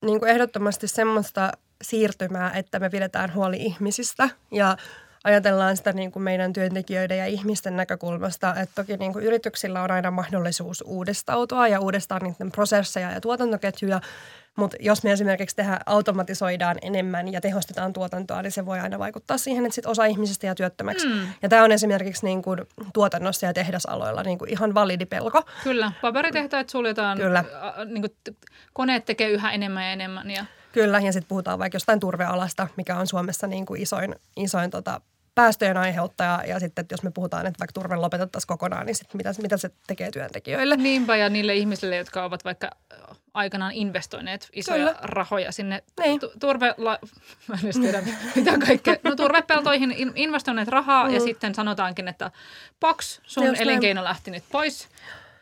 [0.05, 1.51] niin kuin ehdottomasti semmoista
[1.83, 4.77] siirtymää, että me pidetään huoli ihmisistä ja
[5.23, 9.91] ajatellaan sitä niin kuin meidän työntekijöiden ja ihmisten näkökulmasta, että toki niin kuin yrityksillä on
[9.91, 14.01] aina mahdollisuus uudistautua ja uudistaa niiden prosesseja ja tuotantoketjuja,
[14.57, 19.37] mutta jos me esimerkiksi tehdään, automatisoidaan enemmän ja tehostetaan tuotantoa, niin se voi aina vaikuttaa
[19.37, 21.07] siihen, että sit osa ihmisistä jää työttömäksi.
[21.07, 21.27] Mm.
[21.41, 22.59] Ja tämä on esimerkiksi niin kuin
[22.93, 25.43] tuotannossa ja tehdasaloilla niin kuin ihan validi pelko.
[25.63, 27.39] Kyllä, paperitehtaat suljetaan, Kyllä.
[27.79, 28.37] Ä, niin kuin,
[28.73, 30.31] koneet tekee yhä enemmän ja enemmän.
[30.31, 30.45] Ja...
[30.71, 35.01] Kyllä, ja sitten puhutaan vaikka jostain turvealasta, mikä on Suomessa niin kuin isoin, isoin tota,
[35.35, 36.43] päästöjen aiheuttaja.
[36.47, 39.57] Ja sitten, että jos me puhutaan, että vaikka turve lopetettaisiin kokonaan, niin sitten mitä, mitä
[39.57, 40.77] se tekee työntekijöille?
[40.77, 42.69] Niinpä, ja niille ihmisille, jotka ovat vaikka
[43.33, 44.95] aikanaan investoineet isoja Kyllä.
[45.01, 46.19] rahoja sinne Niin.
[46.19, 46.99] tu- turve, la,
[47.47, 48.01] mä en tiedä
[48.35, 51.13] mitä kaikkea, no turvepeltoihin in- investoineet rahaa mm.
[51.13, 52.31] ja sitten sanotaankin, että
[52.79, 53.69] Pox, sun Just näin.
[53.69, 54.87] elinkeino lähti nyt pois,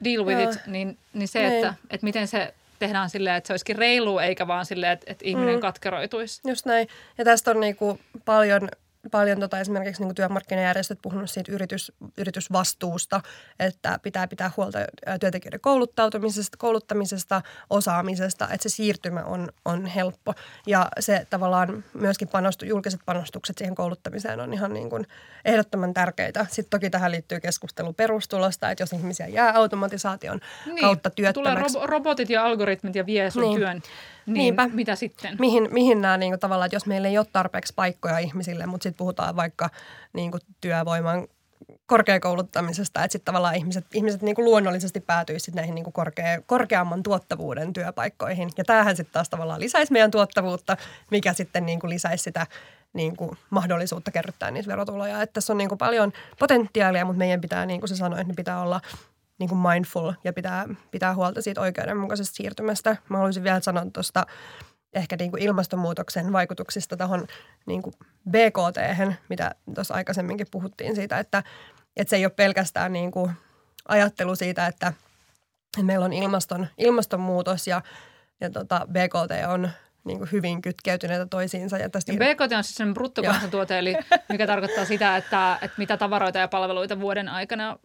[0.04, 0.52] deal with Joo.
[0.52, 1.54] it, niin, niin se, Niin.
[1.54, 5.26] että, että miten se tehdään silleen, että se olisikin reilu eikä vaan silleen, että, että
[5.26, 5.62] ihminen mm.
[5.62, 6.42] katkeroituisi.
[6.48, 6.88] Just näin.
[7.18, 8.70] Ja tästä on niinku paljon,
[9.12, 13.22] paljon tota esimerkiksi niinku työmarkkinajärjestöt puhunut siitä yritys, yritysvastuusta,
[13.60, 14.80] että pitää pitää huolta
[15.20, 20.34] työntekijöiden kouluttautumisesta, kouluttamisesta, osaamisesta, että se siirtymä on, on helppo.
[20.68, 25.08] Ja se tavallaan myöskin panostu, julkiset panostukset siihen kouluttamiseen on ihan niin kuin
[25.46, 26.46] ehdottoman tärkeitä.
[26.50, 30.40] Sitten toki tähän liittyy keskustelu perustulosta, että jos ihmisiä jää automatisaation
[30.82, 31.78] kautta Niin, tulee työttömäksi.
[31.78, 33.58] robo- robotit ja algoritmit ja vie sun Niin.
[33.60, 33.82] työn,
[34.34, 34.70] niin Niinpä.
[34.74, 35.36] mitä sitten?
[35.40, 38.84] mihin, mihin nämä niin kuin, tavallaan, että jos meillä ei ole tarpeeksi paikkoja ihmisille, mutta
[38.84, 39.70] sitten puhutaan vaikka
[40.14, 41.28] niin kuin, työvoiman
[41.86, 47.04] korkeakouluttamisesta, että sitten tavallaan ihmiset, ihmiset niin kuin luonnollisesti päätyisivät näihin niin kuin korkea, korkeamman
[47.04, 48.50] tuottavuuden työpaikkoihin.
[48.58, 50.78] Ja tämähän sitten taas tavallaan lisäisi meidän tuottavuutta,
[51.12, 52.48] mikä sitten niin kuin lisäisi sitä
[52.94, 55.22] niin kuin mahdollisuutta kerryttää niitä verotuloja.
[55.22, 58.32] Että tässä on niin kuin paljon potentiaalia, mutta meidän pitää, niin kuin se sanoi, että
[58.32, 58.82] ne pitää olla
[59.40, 62.98] niin kuin mindful ja pitää, pitää huolta siitä oikeudenmukaisesta siirtymästä.
[63.10, 64.26] Mä haluaisin vielä sanoa tuosta
[64.94, 67.28] ehkä niin kuin ilmastonmuutoksen vaikutuksista tuohon
[67.66, 67.94] niin kuin
[68.30, 68.78] BKT,
[69.30, 71.44] mitä tuossa aikaisemminkin puhuttiin siitä, että,
[71.98, 73.32] että se ei ole pelkästään niin kuin
[73.88, 74.94] ajattelu siitä, että
[75.82, 77.82] meillä on ilmaston, ilmastonmuutos ja,
[78.42, 79.70] ja tota BKT on
[80.04, 81.78] niin kuin hyvin kytkeytyneitä toisiinsa.
[81.78, 83.96] Ja tästä Ja BKT on siis sellainen bruttokansantuote, eli
[84.30, 87.78] mikä tarkoittaa sitä, että, että mitä tavaroita ja palveluita vuoden aikana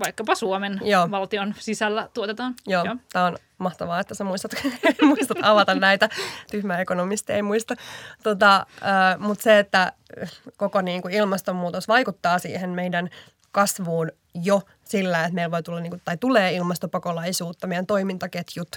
[0.00, 1.10] vaikkapa Suomen Joo.
[1.10, 2.54] valtion sisällä tuotetaan.
[2.66, 2.96] Joo, Joo.
[3.12, 4.52] tämä on mahtavaa, että sä muistat,
[5.02, 6.08] muistat avata näitä.
[6.50, 7.74] Tyhmä ekonomisti ei muista.
[8.22, 9.92] Tota, äh, Mutta se, että
[10.56, 13.10] koko niin kuin ilmastonmuutos vaikuttaa siihen meidän
[13.52, 18.68] kasvuun jo sillä, että meillä voi tulla, niin kuin, tai tulee ilmastopakolaisuutta, meidän toimintaketjut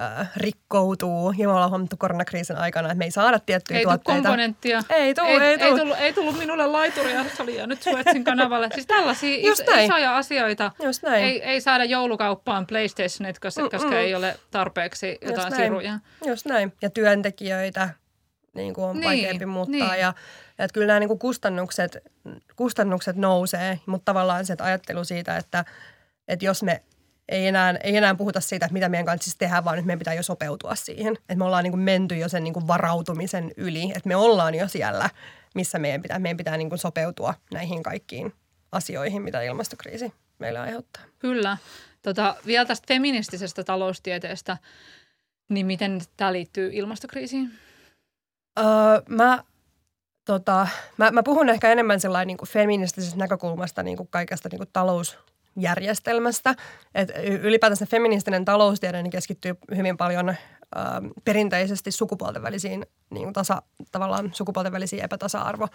[0.00, 1.34] äh, rikkoutuu.
[1.38, 4.12] Ja me ollaan huomattu koronakriisin aikana, että me ei saada tiettyjä ei tuotteita.
[4.12, 4.82] Ei komponenttia.
[4.90, 5.72] Ei tullut, ei, ei, tullut.
[5.78, 8.68] ei, tullut, ei tullut minulle laituria, se oli jäänyt Suetsin kanavalle.
[8.74, 9.84] Siis tällaisia Just is, näin.
[9.84, 10.72] isoja asioita.
[10.82, 11.24] Just näin.
[11.24, 13.70] Ei, ei saada joulukauppaan PlayStationit, koska, Mm-mm.
[13.70, 15.62] koska ei ole tarpeeksi jotain Just näin.
[15.62, 15.98] siruja.
[16.26, 16.72] Just näin.
[16.82, 17.88] Ja työntekijöitä
[18.54, 19.72] niin kuin on Niin, vaikeampi muuttaa.
[19.72, 19.86] niin.
[19.88, 20.12] Ja, ja
[20.58, 21.96] että kyllä nämä niin kuin kustannukset,
[22.56, 25.64] kustannukset nousee, mutta tavallaan se ajattelu siitä, että,
[26.28, 26.82] että jos me
[27.28, 30.14] ei enää, ei enää puhuta siitä, että mitä meidän kanssa tehdään, vaan nyt meidän pitää
[30.14, 31.16] jo sopeutua siihen.
[31.16, 34.54] Että me ollaan niin kuin menty jo sen niin kuin varautumisen yli, että me ollaan
[34.54, 35.10] jo siellä,
[35.54, 38.32] missä meidän pitää, meidän pitää niin kuin sopeutua näihin kaikkiin
[38.72, 41.02] asioihin, mitä ilmastokriisi meille aiheuttaa.
[41.18, 41.56] Kyllä.
[42.02, 44.56] Tota, vielä tästä feministisestä taloustieteestä,
[45.48, 47.52] niin miten tämä liittyy ilmastokriisiin?
[48.58, 48.64] Öö,
[49.08, 49.44] mä,
[50.24, 54.58] tota, mä, mä puhun ehkä enemmän sellainen niin kuin feministisestä näkökulmasta niin kuin kaikesta niin
[54.58, 54.68] kuin
[55.58, 56.54] talousjärjestelmästä.
[56.94, 57.10] Et
[57.42, 60.34] ylipäätänsä feministinen taloustiede niin keskittyy hyvin paljon
[61.24, 65.68] perinteisesti sukupuolten välisiin, niin kuin tasa, tavallaan sukupuolten välisiin epätasa-arvo,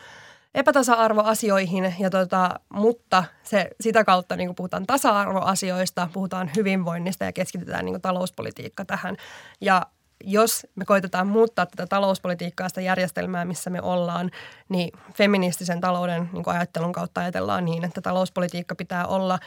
[0.56, 1.96] epätasa-arvoasioihin.
[2.00, 7.94] Ja tota, mutta se, sitä kautta niin kuin puhutaan tasa-arvoasioista, puhutaan hyvinvoinnista ja keskitytään niin
[7.94, 9.18] kuin talouspolitiikka tähän.
[9.62, 9.86] Ja
[10.24, 14.32] jos me koitetaan muuttaa tätä talouspolitiikkaa, sitä järjestelmää, missä me ollaan,
[14.70, 19.40] niin feministisen talouden niin kuin ajattelun kautta ajatellaan niin, että talouspolitiikka pitää olla,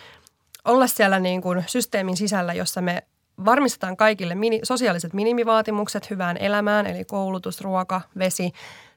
[0.66, 3.02] olla siellä niin kuin systeemin sisällä, jossa me
[3.44, 8.52] varmistetaan kaikille mini, sosiaaliset minimivaatimukset hyvään elämään, eli koulutus, ruoka, vesi,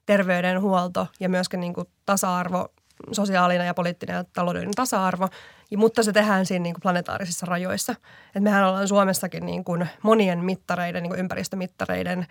[0.06, 2.68] terveydenhuolto ja myöskin niin kuin tasa-arvo,
[3.12, 5.30] sosiaalinen ja poliittinen ja taloudellinen tasa-arvo,
[5.78, 7.96] mutta se tehdään siinä niin kuin planetaarisissa rajoissa.
[8.36, 12.28] Et mehän ollaan Suomessakin niin kuin monien mittareiden, niin kuin ympäristömittareiden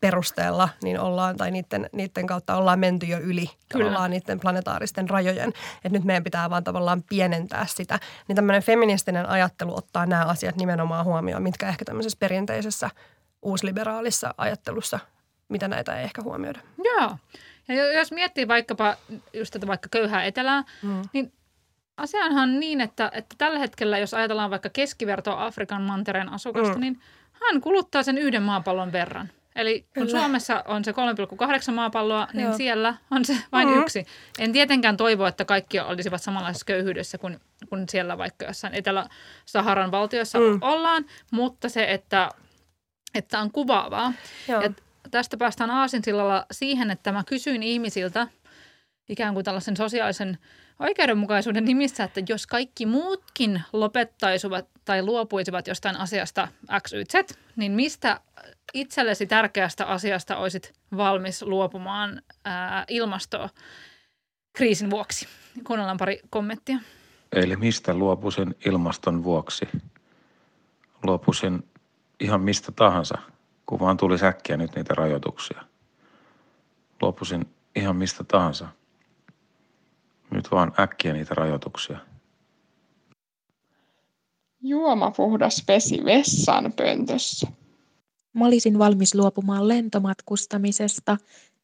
[0.00, 3.86] perusteella, niin ollaan, tai niiden, niiden kautta ollaan menty jo yli Kyllä.
[3.86, 5.52] ollaan niiden planetaaristen rajojen.
[5.84, 7.98] Et nyt meidän pitää vaan tavallaan pienentää sitä.
[8.28, 12.90] Niin tämmöinen feministinen ajattelu ottaa nämä asiat nimenomaan huomioon, mitkä ehkä tämmöisessä perinteisessä
[13.42, 14.98] uusliberaalissa ajattelussa,
[15.48, 16.60] mitä näitä ei ehkä huomioida.
[16.84, 17.16] Joo.
[17.68, 18.96] Ja jo- jos miettii vaikkapa
[19.32, 21.02] just tätä vaikka köyhää etelää, Mm.
[21.12, 21.32] niin
[21.96, 26.80] asiahan on niin, että, että tällä hetkellä, jos ajatellaan vaikka keskivertoa Afrikan mantereen asukasta, Mm.
[26.80, 27.00] niin
[27.32, 29.28] hän kuluttaa sen yhden maapallon verran.
[29.56, 30.20] Eli kun Kyllä.
[30.20, 32.56] Suomessa on se 3,8 maapalloa, niin Joo.
[32.56, 33.80] siellä on se vain Mm.
[33.80, 34.06] yksi.
[34.38, 40.38] En tietenkään toivo, että kaikki olisivat samanlaisessa köyhyydessä kuin, kuin siellä vaikka jossain Etelä-Saharan valtioissa
[40.38, 40.58] Mm.
[40.60, 42.30] ollaan, mutta se, että,
[43.14, 44.12] että on kuvaavaa.
[44.48, 44.60] Joo.
[44.60, 48.26] Et tästä päästään aasinsillalla siihen, että mä kysyin ihmisiltä
[49.08, 50.38] ikään kuin tällaisen sosiaalisen
[50.78, 56.48] oikeudenmukaisuuden nimissä, että jos kaikki muutkin lopettaisivat tai luopuisivat jostain asiasta
[56.82, 58.20] X, Y, Z, niin mistä
[58.74, 65.28] itsellesi tärkeästä asiasta olisit valmis luopumaan ää, ilmastokriisin vuoksi?
[65.64, 66.78] Kuunnellaan pari kommenttia.
[67.32, 69.68] Eli mistä luopuisin ilmaston vuoksi?
[71.02, 71.68] Luopuisin
[72.20, 73.18] ihan mistä tahansa,
[73.66, 75.62] kun vaan tuli säkkiä nyt niitä rajoituksia.
[77.02, 78.68] Luopuisin ihan mistä tahansa.
[80.30, 81.98] Nyt vaan äkkiä niitä rajoituksia.
[84.62, 87.46] Juomapuhdas vesi vessan pöntössä.
[88.32, 91.16] Mä olisin valmis luopumaan lentomatkustamisesta.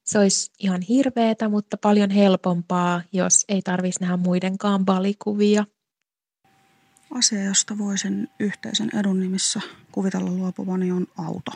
[0.05, 5.65] Se olisi ihan hirveetä, mutta paljon helpompaa, jos ei tarvitsisi nähdä muidenkaan balikuvia.
[7.15, 9.61] Asia, josta voisin yhteisen edun nimissä
[9.93, 11.53] kuvitella luopuvani, on auto.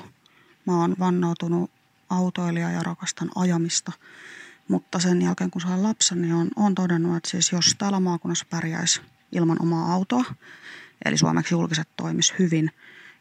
[0.67, 1.71] Mä oon vannoutunut
[2.11, 3.93] autoilija ja rakastan ajamista,
[4.69, 8.47] mutta sen jälkeen kun sain lapsen, niin on, on todennut, että siis jos täällä maakunnassa
[8.51, 9.01] pärjäisi
[9.33, 10.25] ilman omaa autoa,
[11.05, 12.71] eli suomeksi julkiset toimis hyvin,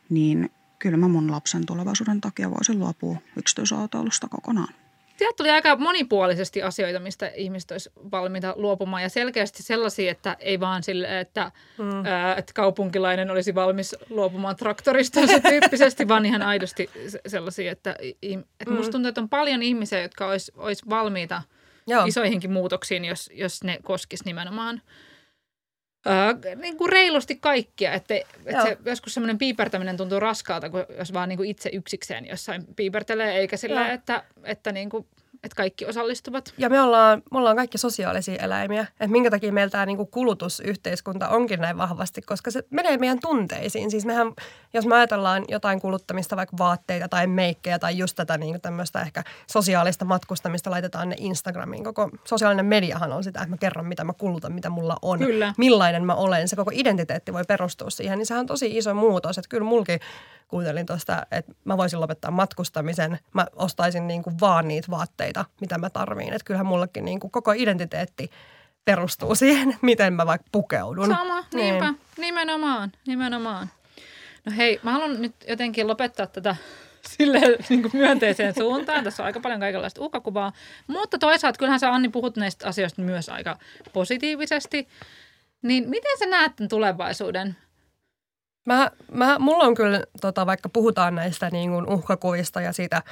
[0.09, 4.73] niin kyllä mä mun lapsen tulevaisuuden takia voisin luopua yksityisautoilusta kokonaan.
[5.15, 10.59] Sieltä tuli aika monipuolisesti asioita, mistä ihmiset olisi valmiita luopumaan ja selkeästi sellaisia, että ei
[10.59, 12.05] vaan sille, että, mm.
[12.05, 17.95] ää, että kaupunkilainen olisi valmis luopumaan traktorista tyyppisesti, vaan ihan aidosti se- sellaisia, että,
[18.59, 21.41] että musta tuntuu, että on paljon ihmisiä, jotka olisi, olisi valmiita
[21.87, 22.05] Joo.
[22.05, 24.81] isoihinkin muutoksiin, jos, jos ne koskisi nimenomaan
[26.05, 27.93] ää, niin kuin reilusti kaikkia.
[27.93, 28.15] Että,
[28.45, 32.65] että se, joskus semmoinen piipertäminen tuntuu raskaalta, kun jos vaan niin kuin itse yksikseen jossain
[32.75, 33.93] piipertelee, eikä sillä, Joo.
[33.93, 35.07] että, että, niin kuin,
[35.45, 36.53] että kaikki osallistuvat.
[36.57, 38.81] Ja me ollaan, me ollaan kaikki sosiaalisia eläimiä.
[38.81, 43.91] Että minkä takia meillä tämä niinku kulutusyhteiskunta onkin näin vahvasti, koska se menee meidän tunteisiin.
[43.91, 44.33] Siis mehän,
[44.73, 49.23] jos me ajatellaan jotain kuluttamista, vaikka vaatteita tai meikkejä tai just tätä niinku tämmöistä ehkä
[49.51, 51.83] sosiaalista matkustamista, laitetaan ne Instagramiin.
[51.83, 55.53] Koko sosiaalinen mediahan on sitä, että mä kerron, mitä mä kulutan, mitä mulla on, Kyllä.
[55.57, 56.47] millainen mä olen.
[56.47, 59.37] Se koko identiteetti voi perustua siihen, niin sehän on tosi iso muutos.
[59.37, 59.99] Että kyllä mulki
[60.47, 63.19] kuuntelin tuosta, että mä voisin lopettaa matkustamisen.
[63.33, 66.33] Mä ostaisin niin kuin vaan niitä vaatteita, mitä mä tarviin.
[66.33, 68.29] Että kyllähän mullekin niin kuin koko identiteetti
[68.85, 71.07] perustuu siihen, miten mä vaikka pukeudun.
[71.07, 71.85] Sama, niinpä.
[71.85, 72.01] Niin.
[72.17, 73.69] Nimenomaan, nimenomaan.
[74.45, 76.55] No hei, mä haluan nyt jotenkin lopettaa tätä
[77.17, 79.03] sille niin kuin myönteiseen suuntaan.
[79.03, 80.51] Tässä on aika paljon kaikenlaista uhkakuvaa.
[80.87, 83.57] Mutta toisaalta kyllähän sä Anni puhut näistä asioista myös aika
[83.93, 84.87] positiivisesti.
[85.61, 87.55] Niin miten sä näet tämän tulevaisuuden?
[88.65, 93.03] Mä, mä, mulla on kyllä, tota, vaikka puhutaan näistä niin kuin uhkakuvista ja siitä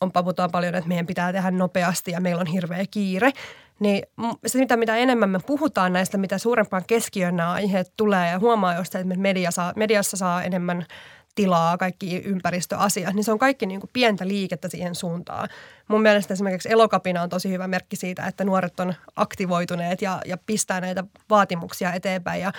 [0.00, 3.32] on puhutaan paljon, että meidän pitää tehdä nopeasti ja meillä on hirveä kiire,
[3.80, 4.02] niin
[4.46, 8.74] se, mitä, mitä enemmän me puhutaan näistä, mitä suurempaan keskiöön nämä aiheet tulee ja huomaa
[8.74, 10.86] jostain, että media saa, mediassa saa enemmän
[11.34, 15.48] tilaa, kaikki ympäristöasiat, niin se on kaikki niin kuin pientä liikettä siihen suuntaan.
[15.88, 20.38] Mun mielestä esimerkiksi elokapina on tosi hyvä merkki siitä, että nuoret on aktivoituneet ja, ja
[20.46, 22.40] pistää näitä vaatimuksia eteenpäin.
[22.40, 22.52] Ja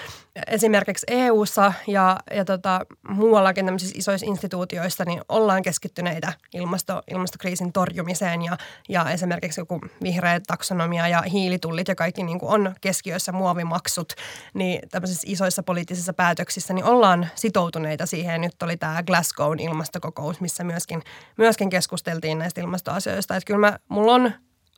[0.48, 8.42] esimerkiksi EU-ssa ja, ja tota, muuallakin tämmöisissä isoissa instituutioissa niin ollaan keskittyneitä ilmasto, ilmastokriisin torjumiseen
[8.42, 8.58] ja,
[8.90, 14.14] ja esimerkiksi joku vihreä taksonomia ja hiilitullit ja kaikki niin kuin on keskiössä muovimaksut,
[14.54, 18.42] niin tämmöisissä isoissa poliittisissa päätöksissä niin ollaan sitoutuneita siihen.
[18.42, 21.02] Nyt oli tämä Glasgown ilmastokokous, missä myöskin,
[21.38, 23.36] myöskin keskusteltiin näistä ilmastoasioista asioista.
[23.36, 24.32] Että kyllä mä, mulla on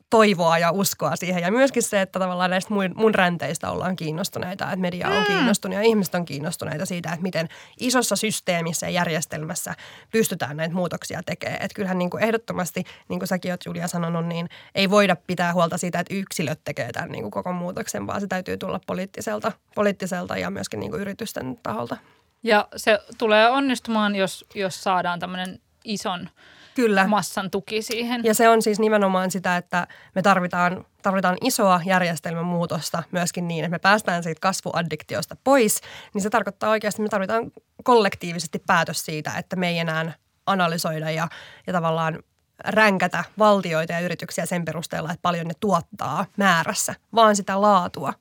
[0.10, 1.44] toivoa ja uskoa siihen.
[1.44, 5.26] Ja myöskin se, että tavallaan näistä mun, mun ränteistä ollaan kiinnostuneita, että media on mm.
[5.26, 7.48] kiinnostunut ja ihmiset on kiinnostuneita siitä, että miten
[7.80, 9.76] isossa systeemissä ja järjestelmässä
[10.12, 11.62] pystytään näitä muutoksia tekemään.
[11.62, 15.54] Että kyllähän niin kuin ehdottomasti, niin kuin säkin olet Julia sanonut, niin ei voida pitää
[15.54, 19.52] huolta siitä, että yksilöt tekee tämän niin kuin koko muutoksen, vaan se täytyy tulla poliittiselta,
[19.76, 21.98] poliittiselta ja myöskin niin kuin yritysten taholta.
[22.44, 26.30] Ja se tulee onnistumaan, jos, jos saadaan tämmöinen ison–
[26.76, 27.08] Kyllä.
[27.08, 28.22] massan tuki siihen.
[28.24, 33.66] Ja se on siis nimenomaan sitä, että me tarvitaan, tarvitaan isoa järjestelmän muutosta myöskin niin,
[33.66, 35.82] että me päästään siitä kasvuaddiktiosta pois.
[36.14, 37.52] Niin se tarkoittaa oikeasti, että me tarvitaan
[37.84, 40.14] kollektiivisesti päätös siitä, että me ei enää
[40.46, 41.28] analysoida ja,
[41.68, 42.20] ja tavallaan
[42.66, 48.14] ränkätä valtioita ja yrityksiä sen perusteella, että paljon ne tuottaa määrässä, vaan sitä laatua,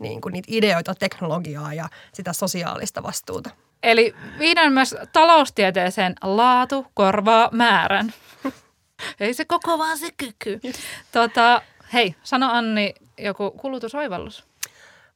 [0.00, 3.50] niin kuin niitä ideoita, teknologiaa ja sitä sosiaalista vastuuta.
[3.82, 8.14] Eli vihdoin myös taloustieteeseen laatu korvaa määrän.
[9.20, 10.60] Ei se koko, vaan se kyky.
[11.12, 11.62] Tota,
[11.92, 14.44] hei, sano Anni joku kulutusoivallus.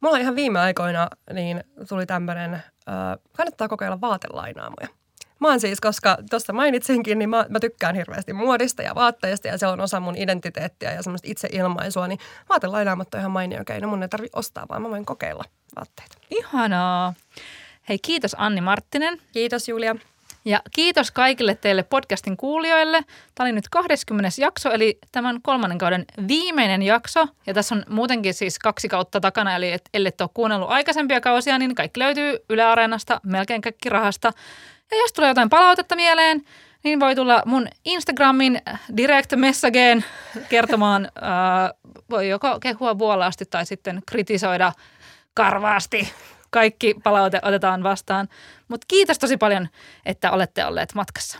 [0.00, 2.62] Mulla ihan viime aikoina niin tuli tämmöinen, äh,
[3.36, 4.88] kannattaa kokeilla vaatelainaamoja.
[5.40, 9.58] Mä oon siis, koska tuossa mainitsinkin, niin mä, mä tykkään hirveästi muodista ja vaatteista ja
[9.58, 13.88] se on osa mun identiteettiä ja semmoista itseilmaisua, niin vaatelainaamat on ihan mainio keino.
[13.88, 15.44] Mun ei tarvi ostaa, vaan mä voin kokeilla
[15.76, 16.16] vaatteita.
[16.30, 17.14] Ihanaa.
[17.88, 19.20] Hei, kiitos Anni Marttinen.
[19.32, 19.96] Kiitos Julia.
[20.44, 23.04] Ja kiitos kaikille teille podcastin kuulijoille.
[23.34, 24.30] Tämä oli nyt 20.
[24.38, 27.26] jakso, eli tämän kolmannen kauden viimeinen jakso.
[27.46, 31.58] Ja tässä on muutenkin siis kaksi kautta takana, eli et, ellei ole kuunnellut aikaisempia kausia,
[31.58, 34.32] niin kaikki löytyy Yle Areenasta, melkein kaikki rahasta.
[34.90, 36.42] Ja jos tulee jotain palautetta mieleen,
[36.84, 38.62] niin voi tulla mun Instagramin
[38.96, 40.04] direct messageen
[40.48, 44.72] kertomaan, äh, voi joko kehua vuolaasti tai sitten kritisoida
[45.34, 46.12] karvaasti
[46.54, 48.28] kaikki palaute otetaan vastaan.
[48.68, 49.68] Mutta kiitos tosi paljon,
[50.06, 51.38] että olette olleet matkassa.